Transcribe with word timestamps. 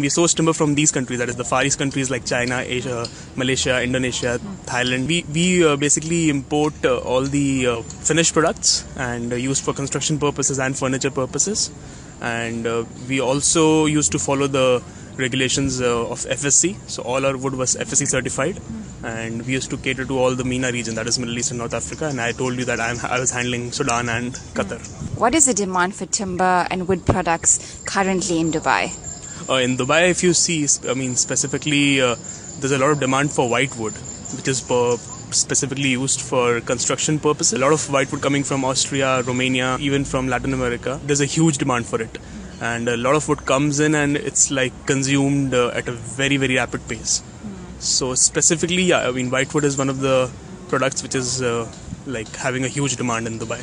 We 0.00 0.08
source 0.08 0.34
timber 0.34 0.52
from 0.52 0.74
these 0.74 0.90
countries, 0.90 1.18
that 1.18 1.28
is 1.28 1.36
the 1.36 1.44
Far 1.44 1.64
East 1.64 1.78
countries 1.78 2.10
like 2.10 2.24
China, 2.24 2.62
Asia, 2.66 3.06
Malaysia, 3.36 3.82
Indonesia, 3.82 4.38
Thailand. 4.64 5.06
We, 5.06 5.24
we 5.32 5.64
uh, 5.64 5.76
basically 5.76 6.30
import 6.30 6.72
uh, 6.84 6.98
all 6.98 7.22
the 7.22 7.66
uh, 7.66 7.82
finished 7.82 8.32
products 8.32 8.86
and 8.96 9.32
uh, 9.32 9.36
used 9.36 9.64
for 9.64 9.74
construction 9.74 10.18
purposes 10.18 10.58
and 10.58 10.76
furniture 10.76 11.10
purposes. 11.10 11.70
And 12.22 12.66
uh, 12.66 12.84
we 13.08 13.20
also 13.20 13.86
used 13.86 14.12
to 14.12 14.18
follow 14.18 14.46
the 14.46 14.82
regulations 15.18 15.80
uh, 15.80 16.08
of 16.08 16.20
FSC. 16.20 16.76
So 16.88 17.02
all 17.02 17.24
our 17.26 17.36
wood 17.36 17.54
was 17.54 17.76
FSC 17.76 18.06
certified, 18.08 18.58
and 19.04 19.44
we 19.46 19.52
used 19.52 19.70
to 19.70 19.76
cater 19.76 20.04
to 20.04 20.18
all 20.18 20.34
the 20.34 20.44
MENA 20.44 20.72
region, 20.72 20.94
that 20.94 21.06
is 21.06 21.18
Middle 21.18 21.38
East 21.38 21.50
and 21.50 21.58
North 21.58 21.74
Africa. 21.74 22.06
And 22.08 22.20
I 22.20 22.32
told 22.32 22.56
you 22.56 22.64
that 22.64 22.80
I'm, 22.80 22.98
I 23.04 23.20
was 23.20 23.30
handling 23.30 23.72
Sudan 23.72 24.08
and 24.08 24.32
Qatar. 24.54 24.80
What 25.18 25.34
is 25.34 25.46
the 25.46 25.54
demand 25.54 25.94
for 25.94 26.06
timber 26.06 26.66
and 26.70 26.88
wood 26.88 27.04
products 27.04 27.82
currently 27.86 28.40
in 28.40 28.50
Dubai? 28.50 29.09
Uh, 29.48 29.54
in 29.54 29.76
Dubai, 29.76 30.10
if 30.10 30.22
you 30.22 30.32
see, 30.34 30.66
I 30.88 30.94
mean, 30.94 31.16
specifically, 31.16 32.00
uh, 32.00 32.14
there's 32.60 32.72
a 32.72 32.78
lot 32.78 32.90
of 32.90 33.00
demand 33.00 33.30
for 33.30 33.48
white 33.48 33.76
wood, 33.76 33.94
which 34.36 34.48
is 34.48 34.60
specifically 35.30 35.90
used 35.90 36.20
for 36.20 36.60
construction 36.60 37.18
purposes. 37.18 37.54
A 37.54 37.58
lot 37.58 37.72
of 37.72 37.90
white 37.90 38.10
wood 38.12 38.20
coming 38.20 38.44
from 38.44 38.64
Austria, 38.64 39.22
Romania, 39.22 39.76
even 39.80 40.04
from 40.04 40.28
Latin 40.28 40.52
America. 40.52 41.00
There's 41.04 41.20
a 41.20 41.26
huge 41.26 41.58
demand 41.58 41.86
for 41.86 42.00
it. 42.02 42.18
And 42.60 42.88
a 42.88 42.96
lot 42.96 43.14
of 43.14 43.26
wood 43.28 43.46
comes 43.46 43.80
in 43.80 43.94
and 43.94 44.16
it's 44.16 44.50
like 44.50 44.72
consumed 44.86 45.54
uh, 45.54 45.68
at 45.68 45.88
a 45.88 45.92
very, 45.92 46.36
very 46.36 46.56
rapid 46.56 46.86
pace. 46.88 47.22
So, 47.78 48.14
specifically, 48.14 48.82
yeah, 48.82 49.08
I 49.08 49.10
mean, 49.12 49.30
white 49.30 49.52
wood 49.54 49.64
is 49.64 49.78
one 49.78 49.88
of 49.88 50.00
the 50.00 50.30
products 50.68 51.02
which 51.02 51.14
is 51.14 51.40
uh, 51.40 51.66
like 52.06 52.28
having 52.36 52.64
a 52.64 52.68
huge 52.68 52.96
demand 52.96 53.26
in 53.26 53.38
Dubai. 53.38 53.60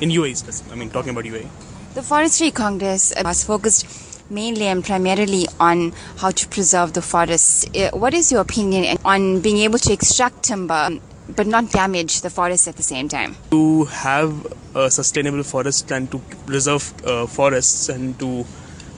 In 0.00 0.10
UAE, 0.10 0.36
specifically. 0.36 0.76
I 0.76 0.78
mean, 0.80 0.90
talking 0.90 1.10
about 1.10 1.24
UAE. 1.24 1.48
The 1.94 2.02
Forestry 2.02 2.50
Congress 2.50 3.12
was 3.22 3.44
focused 3.44 3.86
mainly 4.32 4.66
and 4.66 4.84
primarily 4.84 5.46
on 5.60 5.92
how 6.16 6.30
to 6.30 6.48
preserve 6.48 6.94
the 6.94 7.02
forests. 7.02 7.66
Uh, 7.76 7.90
What 7.96 8.14
is 8.14 8.32
your 8.32 8.40
opinion 8.40 8.98
on 9.04 9.40
being 9.40 9.58
able 9.58 9.78
to 9.80 9.92
extract 9.92 10.42
timber 10.44 10.98
but 11.36 11.46
not 11.46 11.70
damage 11.70 12.20
the 12.22 12.30
forest 12.30 12.66
at 12.68 12.76
the 12.76 12.82
same 12.82 13.08
time? 13.08 13.36
to 13.50 13.84
have 13.84 14.32
a 14.74 14.90
sustainable 14.90 15.42
forest 15.42 15.90
and 15.90 16.10
to 16.10 16.18
preserve 16.46 16.92
uh, 17.06 17.26
forests 17.26 17.88
and 17.88 18.18
to 18.18 18.44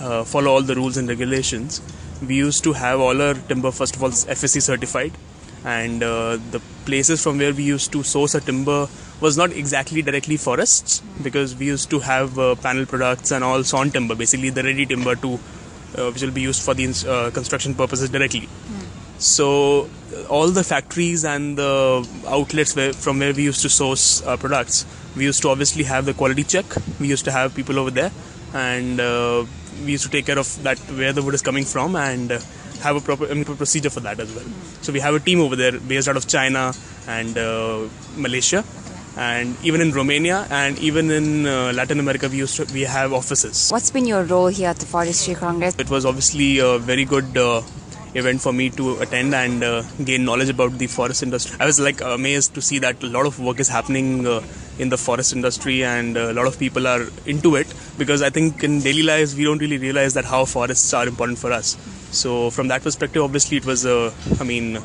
uh, 0.00 0.24
follow 0.24 0.50
all 0.52 0.62
the 0.62 0.74
rules 0.74 0.96
and 0.96 1.08
regulations, 1.08 1.80
we 2.26 2.34
used 2.34 2.64
to 2.64 2.72
have 2.72 3.00
all 3.00 3.22
our 3.22 3.34
timber 3.34 3.70
first 3.70 3.96
of 3.96 4.02
all 4.02 4.10
FSC 4.10 4.60
certified, 4.62 5.12
and 5.64 6.02
uh, 6.02 6.36
the 6.50 6.60
places 6.86 7.22
from 7.22 7.38
where 7.38 7.52
we 7.54 7.62
used 7.62 7.92
to 7.92 8.02
source 8.02 8.34
our 8.34 8.40
timber 8.40 8.88
was 9.20 9.36
not 9.36 9.52
exactly 9.52 10.02
directly 10.02 10.36
forests 10.36 11.02
because 11.22 11.54
we 11.54 11.66
used 11.66 11.90
to 11.90 11.98
have 12.00 12.38
uh, 12.38 12.54
panel 12.56 12.86
products 12.86 13.30
and 13.30 13.44
all 13.44 13.62
sawn 13.62 13.90
timber, 13.90 14.14
basically 14.14 14.50
the 14.50 14.62
ready 14.62 14.86
timber 14.86 15.14
to 15.16 15.38
uh, 15.96 16.10
which 16.10 16.22
will 16.22 16.30
be 16.30 16.40
used 16.40 16.62
for 16.62 16.74
the 16.74 16.86
uh, 17.08 17.30
construction 17.30 17.74
purposes 17.74 18.10
directly. 18.10 18.48
So 19.18 19.90
uh, 20.14 20.26
all 20.28 20.48
the 20.48 20.64
factories 20.64 21.24
and 21.24 21.58
the 21.58 22.08
outlets 22.26 22.74
where, 22.74 22.92
from 22.92 23.18
where 23.18 23.34
we 23.34 23.42
used 23.44 23.62
to 23.62 23.68
source 23.68 24.22
uh, 24.26 24.36
products, 24.36 24.86
we 25.16 25.24
used 25.24 25.42
to 25.42 25.48
obviously 25.48 25.84
have 25.84 26.06
the 26.06 26.14
quality 26.14 26.44
check. 26.44 26.64
We 26.98 27.08
used 27.08 27.24
to 27.26 27.32
have 27.32 27.54
people 27.54 27.78
over 27.78 27.90
there, 27.90 28.10
and 28.54 29.00
uh, 29.00 29.44
we 29.84 29.92
used 29.92 30.04
to 30.04 30.10
take 30.10 30.26
care 30.26 30.38
of 30.38 30.62
that 30.62 30.78
where 30.78 31.12
the 31.12 31.22
wood 31.22 31.34
is 31.34 31.42
coming 31.42 31.64
from 31.64 31.96
and 31.96 32.32
uh, 32.32 32.40
have 32.82 32.96
a 32.96 33.00
proper 33.00 33.26
I 33.26 33.34
mean, 33.34 33.44
procedure 33.44 33.90
for 33.90 34.00
that 34.00 34.20
as 34.20 34.34
well. 34.34 34.46
So 34.80 34.92
we 34.92 35.00
have 35.00 35.14
a 35.14 35.20
team 35.20 35.40
over 35.40 35.56
there 35.56 35.78
based 35.78 36.08
out 36.08 36.16
of 36.16 36.26
China 36.26 36.72
and 37.06 37.36
uh, 37.36 37.88
Malaysia. 38.16 38.64
And 39.20 39.54
even 39.62 39.82
in 39.82 39.92
Romania 39.92 40.46
and 40.50 40.78
even 40.78 41.10
in 41.10 41.46
uh, 41.46 41.72
Latin 41.74 42.00
America, 42.00 42.26
we 42.26 42.38
used 42.38 42.56
to, 42.56 42.64
we 42.72 42.82
have 42.82 43.12
offices. 43.12 43.68
What's 43.70 43.90
been 43.90 44.06
your 44.06 44.24
role 44.24 44.46
here 44.46 44.70
at 44.70 44.76
the 44.76 44.86
Forestry 44.86 45.34
Congress? 45.34 45.74
It 45.78 45.90
was 45.90 46.06
obviously 46.06 46.58
a 46.58 46.78
very 46.78 47.04
good 47.04 47.36
uh, 47.36 47.60
event 48.14 48.40
for 48.40 48.54
me 48.54 48.70
to 48.70 48.96
attend 49.00 49.34
and 49.34 49.62
uh, 49.62 49.82
gain 50.02 50.24
knowledge 50.24 50.48
about 50.48 50.78
the 50.78 50.86
forest 50.86 51.22
industry. 51.22 51.54
I 51.60 51.66
was 51.66 51.78
like 51.78 52.00
amazed 52.00 52.54
to 52.54 52.62
see 52.62 52.78
that 52.78 53.02
a 53.02 53.08
lot 53.08 53.26
of 53.26 53.38
work 53.38 53.60
is 53.60 53.68
happening 53.68 54.26
uh, 54.26 54.40
in 54.78 54.88
the 54.88 54.96
forest 54.96 55.34
industry 55.34 55.84
and 55.84 56.16
a 56.16 56.32
lot 56.32 56.46
of 56.46 56.58
people 56.58 56.86
are 56.86 57.02
into 57.26 57.56
it 57.56 57.66
because 57.98 58.22
I 58.22 58.30
think 58.30 58.64
in 58.64 58.80
daily 58.80 59.02
lives 59.02 59.36
we 59.36 59.44
don't 59.44 59.58
really 59.58 59.76
realize 59.76 60.14
that 60.14 60.24
how 60.24 60.46
forests 60.46 60.94
are 60.94 61.06
important 61.06 61.38
for 61.38 61.52
us. 61.52 61.76
So 62.10 62.48
from 62.48 62.68
that 62.68 62.82
perspective, 62.82 63.22
obviously 63.22 63.58
it 63.58 63.66
was 63.66 63.84
I 63.84 64.44
mean, 64.44 64.82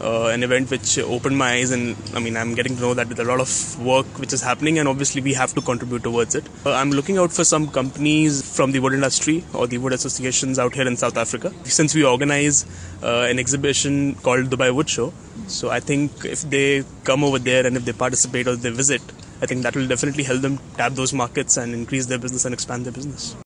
uh, 0.00 0.26
an 0.28 0.42
event 0.42 0.70
which 0.70 0.98
opened 0.98 1.36
my 1.38 1.52
eyes 1.52 1.70
and 1.70 1.96
I 2.14 2.20
mean 2.20 2.36
I'm 2.36 2.54
getting 2.54 2.76
to 2.76 2.80
know 2.80 2.94
that 2.94 3.08
there's 3.08 3.26
a 3.26 3.30
lot 3.30 3.40
of 3.40 3.84
work 3.84 4.06
which 4.18 4.32
is 4.32 4.42
happening 4.42 4.78
and 4.78 4.88
obviously 4.88 5.22
we 5.22 5.34
have 5.34 5.54
to 5.54 5.60
contribute 5.60 6.02
towards 6.02 6.34
it. 6.34 6.48
Uh, 6.64 6.72
I'm 6.72 6.90
looking 6.90 7.18
out 7.18 7.32
for 7.32 7.44
some 7.44 7.68
companies 7.68 8.42
from 8.56 8.72
the 8.72 8.78
wood 8.78 8.94
industry 8.94 9.44
or 9.54 9.66
the 9.66 9.78
wood 9.78 9.92
associations 9.92 10.58
out 10.58 10.74
here 10.74 10.86
in 10.86 10.96
South 10.96 11.16
Africa. 11.16 11.52
Since 11.64 11.94
we 11.94 12.04
organize 12.04 12.64
uh, 13.02 13.26
an 13.30 13.38
exhibition 13.38 14.14
called 14.16 14.46
Dubai 14.46 14.74
Wood 14.74 14.88
Show, 14.88 15.12
so 15.46 15.70
I 15.70 15.80
think 15.80 16.24
if 16.24 16.42
they 16.42 16.84
come 17.04 17.24
over 17.24 17.38
there 17.38 17.66
and 17.66 17.76
if 17.76 17.84
they 17.84 17.92
participate 17.92 18.48
or 18.48 18.56
they 18.56 18.70
visit, 18.70 19.02
I 19.40 19.46
think 19.46 19.62
that 19.62 19.76
will 19.76 19.86
definitely 19.86 20.24
help 20.24 20.40
them 20.40 20.58
tap 20.76 20.92
those 20.92 21.12
markets 21.12 21.56
and 21.56 21.74
increase 21.74 22.06
their 22.06 22.18
business 22.18 22.44
and 22.44 22.54
expand 22.54 22.84
their 22.84 22.92
business. 22.92 23.34